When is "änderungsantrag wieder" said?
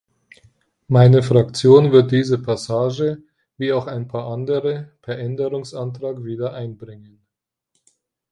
5.19-6.53